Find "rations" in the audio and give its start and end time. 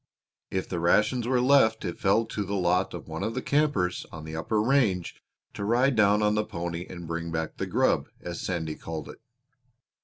0.79-1.27